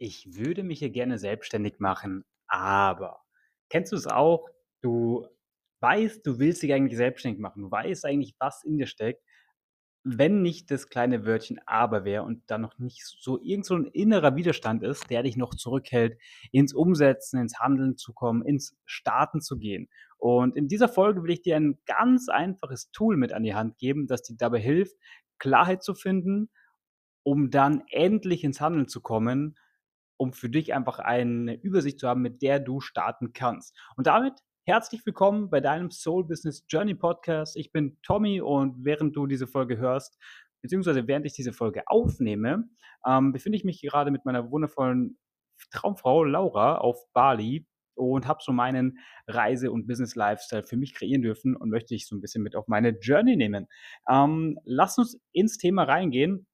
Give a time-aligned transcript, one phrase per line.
[0.00, 3.20] Ich würde mich hier gerne selbstständig machen, aber
[3.70, 4.48] kennst du es auch?
[4.82, 5.26] Du
[5.80, 7.62] weißt, du willst dich eigentlich selbstständig machen.
[7.62, 9.22] Du weißt eigentlich, was in dir steckt,
[10.04, 13.86] wenn nicht das kleine Wörtchen „aber“ wäre und da noch nicht so irgend so 'n
[13.86, 16.18] innerer Widerstand ist, der dich noch zurückhält,
[16.52, 19.88] ins Umsetzen, ins Handeln zu kommen, ins Starten zu gehen.
[20.18, 23.78] Und in dieser Folge will ich dir ein ganz einfaches Tool mit an die Hand
[23.78, 24.96] geben, das dir dabei hilft,
[25.38, 26.50] Klarheit zu finden,
[27.24, 29.56] um dann endlich ins Handeln zu kommen,
[30.16, 33.76] um für dich einfach eine Übersicht zu haben, mit der du starten kannst.
[33.96, 37.56] Und damit herzlich willkommen bei deinem Soul Business Journey Podcast.
[37.56, 40.18] Ich bin Tommy und während du diese Folge hörst,
[40.62, 42.68] beziehungsweise während ich diese Folge aufnehme,
[43.06, 45.18] ähm, befinde ich mich gerade mit meiner wundervollen
[45.70, 51.56] Traumfrau Laura auf Bali und habe so meinen Reise- und Business-Lifestyle für mich kreieren dürfen
[51.56, 53.66] und möchte dich so ein bisschen mit auf meine Journey nehmen.
[54.08, 56.46] Ähm, lass uns ins Thema reingehen.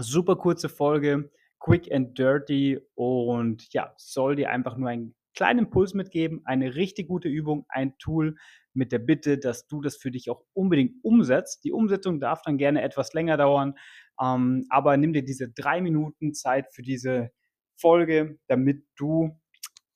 [0.00, 1.30] Super kurze Folge,
[1.64, 7.08] quick and dirty und ja, soll dir einfach nur einen kleinen Impuls mitgeben, eine richtig
[7.08, 8.36] gute Übung, ein Tool
[8.74, 11.64] mit der Bitte, dass du das für dich auch unbedingt umsetzt.
[11.64, 13.74] Die Umsetzung darf dann gerne etwas länger dauern,
[14.20, 17.30] ähm, aber nimm dir diese drei Minuten Zeit für diese
[17.80, 19.40] Folge, damit du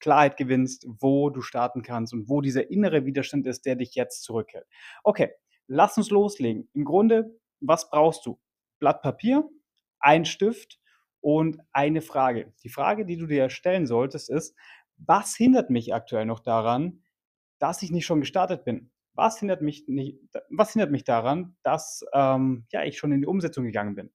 [0.00, 4.22] Klarheit gewinnst, wo du starten kannst und wo dieser innere Widerstand ist, der dich jetzt
[4.22, 4.66] zurückhält.
[5.04, 5.32] Okay,
[5.66, 6.70] lass uns loslegen.
[6.72, 8.40] Im Grunde, was brauchst du?
[8.80, 9.46] Blatt Papier,
[10.00, 10.78] ein Stift
[11.20, 12.52] und eine Frage.
[12.62, 14.56] Die Frage, die du dir stellen solltest, ist,
[14.96, 17.02] was hindert mich aktuell noch daran,
[17.58, 18.90] dass ich nicht schon gestartet bin?
[19.14, 23.26] Was hindert mich, nicht, was hindert mich daran, dass ähm, ja, ich schon in die
[23.26, 24.12] Umsetzung gegangen bin?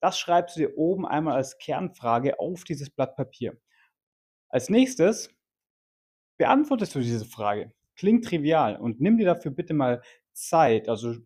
[0.00, 3.58] Das schreibst du dir oben einmal als Kernfrage auf dieses Blatt Papier.
[4.48, 5.34] Als nächstes
[6.38, 7.72] beantwortest du diese Frage.
[7.96, 11.16] Klingt trivial und nimm dir dafür bitte mal Zeit, also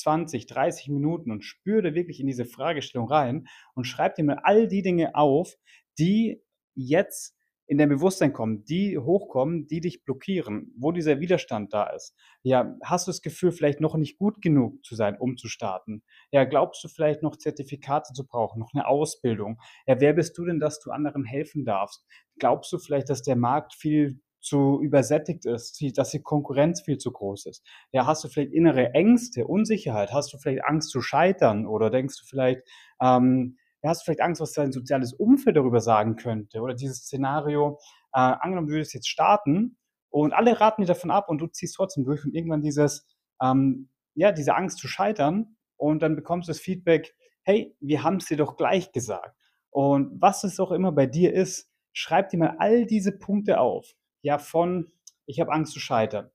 [0.00, 4.68] 20, 30 Minuten und spüre wirklich in diese Fragestellung rein und schreib dir mal all
[4.68, 5.54] die Dinge auf,
[5.98, 6.42] die
[6.74, 7.36] jetzt
[7.70, 12.16] in dein Bewusstsein kommen, die hochkommen, die dich blockieren, wo dieser Widerstand da ist.
[12.42, 16.02] Ja, hast du das Gefühl, vielleicht noch nicht gut genug zu sein, um zu starten?
[16.32, 19.60] Ja, glaubst du vielleicht noch Zertifikate zu brauchen, noch eine Ausbildung?
[19.86, 22.04] Ja, wer bist du denn, dass du anderen helfen darfst?
[22.40, 27.12] Glaubst du vielleicht, dass der Markt viel zu übersättigt ist, dass die Konkurrenz viel zu
[27.12, 27.64] groß ist.
[27.92, 30.12] Ja, hast du vielleicht innere Ängste, Unsicherheit?
[30.12, 31.66] Hast du vielleicht Angst zu scheitern?
[31.66, 32.62] Oder denkst du vielleicht,
[33.00, 36.60] ähm, hast du vielleicht Angst, was dein soziales Umfeld darüber sagen könnte?
[36.60, 37.78] Oder dieses Szenario,
[38.12, 39.76] äh, angenommen, du würdest jetzt starten
[40.08, 43.06] und alle raten dir davon ab und du ziehst trotzdem durch und irgendwann dieses,
[43.42, 48.16] ähm, ja, diese Angst zu scheitern und dann bekommst du das Feedback, hey, wir haben
[48.16, 49.36] es dir doch gleich gesagt.
[49.70, 53.94] Und was es auch immer bei dir ist, schreib dir mal all diese Punkte auf
[54.22, 54.92] ja, von
[55.26, 56.30] ich habe Angst zu scheitern,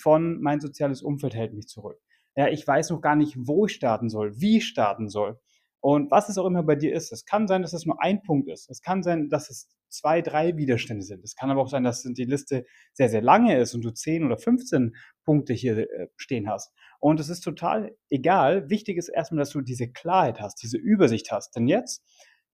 [0.00, 2.00] von mein soziales Umfeld hält mich zurück.
[2.36, 5.40] Ja, ich weiß noch gar nicht, wo ich starten soll, wie ich starten soll.
[5.80, 7.12] Und was es auch immer bei dir ist.
[7.12, 8.68] Es kann sein, dass es nur ein Punkt ist.
[8.68, 11.22] Es kann sein, dass es zwei, drei Widerstände sind.
[11.24, 14.24] Es kann aber auch sein, dass die Liste sehr, sehr lange ist und du 10
[14.24, 16.72] oder 15 Punkte hier äh, stehen hast.
[17.00, 18.68] Und es ist total egal.
[18.68, 21.54] Wichtig ist erstmal, dass du diese Klarheit hast, diese Übersicht hast.
[21.54, 22.04] Denn jetzt,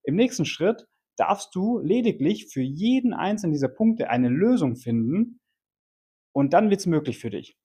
[0.03, 0.87] im nächsten Schritt,
[1.17, 5.41] darfst du lediglich für jeden einzelnen dieser Punkte eine Lösung finden
[6.33, 7.57] und dann wird es möglich für dich.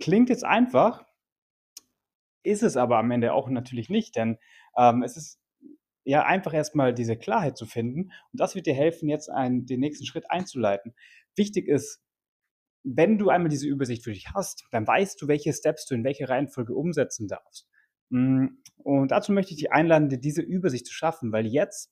[0.00, 1.04] Klingt jetzt einfach,
[2.42, 4.38] ist es aber am Ende auch natürlich nicht, denn
[4.76, 5.40] ähm, es ist
[6.04, 9.80] ja einfach erstmal diese Klarheit zu finden und das wird dir helfen, jetzt einen, den
[9.80, 10.94] nächsten Schritt einzuleiten.
[11.34, 12.00] Wichtig ist,
[12.84, 16.04] wenn du einmal diese Übersicht für dich hast, dann weißt du, welche Steps du in
[16.04, 17.68] welche Reihenfolge umsetzen darfst.
[18.10, 18.46] Mm,
[18.76, 21.90] und dazu möchte ich dich einladen, dir diese Übersicht zu schaffen, weil jetzt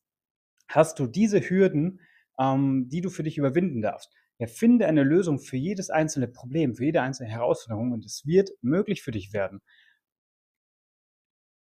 [0.69, 2.01] hast du diese Hürden,
[2.39, 4.13] ähm, die du für dich überwinden darfst.
[4.39, 8.51] Ja, finde eine Lösung für jedes einzelne Problem, für jede einzelne Herausforderung und es wird
[8.63, 9.61] möglich für dich werden.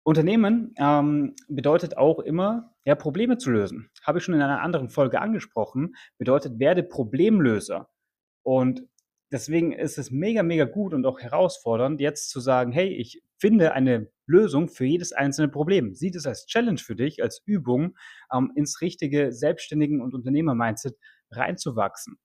[0.04, 3.90] Unternehmen ähm, bedeutet auch immer, ja, Probleme zu lösen.
[4.04, 5.96] Habe ich schon in einer anderen Folge angesprochen.
[6.18, 7.90] Bedeutet, werde Problemlöser.
[8.42, 8.88] Und
[9.32, 13.74] deswegen ist es mega, mega gut und auch herausfordernd, jetzt zu sagen, hey, ich finde
[13.74, 15.96] eine Lösung für jedes einzelne Problem.
[15.96, 17.98] Sieh es als Challenge für dich, als Übung,
[18.34, 20.98] ähm, ins richtige Selbstständigen- und Unternehmer-Mindset
[21.32, 22.18] reinzuwachsen.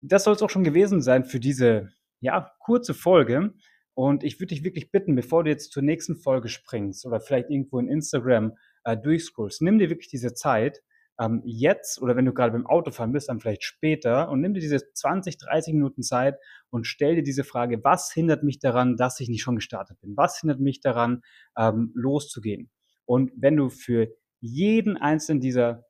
[0.00, 3.54] Das soll es auch schon gewesen sein für diese ja, kurze Folge.
[3.94, 7.50] Und ich würde dich wirklich bitten, bevor du jetzt zur nächsten Folge springst oder vielleicht
[7.50, 10.82] irgendwo in Instagram äh, durchscrollst, nimm dir wirklich diese Zeit,
[11.20, 14.60] ähm, jetzt oder wenn du gerade beim Autofahren bist, dann vielleicht später und nimm dir
[14.60, 16.36] diese 20, 30 Minuten Zeit
[16.70, 20.16] und stell dir diese Frage, was hindert mich daran, dass ich nicht schon gestartet bin?
[20.16, 21.22] Was hindert mich daran,
[21.56, 22.70] ähm, loszugehen?
[23.06, 24.08] Und wenn du für
[24.40, 25.84] jeden einzelnen dieser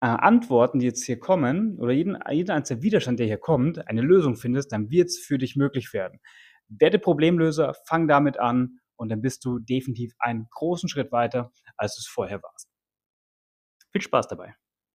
[0.00, 4.02] äh, Antworten, die jetzt hier kommen, oder jeden, jeden einzelnen Widerstand, der hier kommt, eine
[4.02, 6.20] Lösung findest, dann wird es für dich möglich werden.
[6.68, 11.96] Werde Problemlöser, fang damit an und dann bist du definitiv einen großen Schritt weiter, als
[11.96, 12.73] du es vorher warst.
[13.94, 14.56] Viel Spaß dabei.